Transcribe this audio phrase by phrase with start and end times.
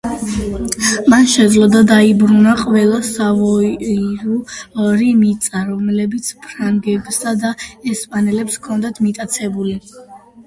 [1.13, 7.51] მან შეძლო და დაიბრუნა ყველა სავოიური მიწა, რომლებიც ფრანგებსა და
[7.93, 9.75] ესპანელებს ჰქონდათ მიტაცებული.